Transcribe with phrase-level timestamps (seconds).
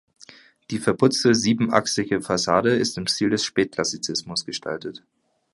[0.71, 5.03] Die verputzte siebenachsige Fassade ist im Stil des Spätklassizismus gestaltet.